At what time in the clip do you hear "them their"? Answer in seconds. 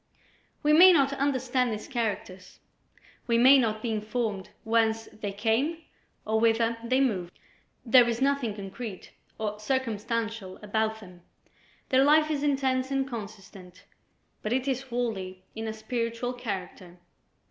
11.01-12.03